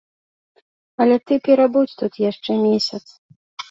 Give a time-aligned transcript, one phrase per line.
[1.05, 3.05] Але ты перабудзь тут яшчэ месяц.